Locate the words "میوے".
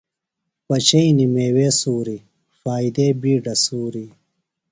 1.33-1.67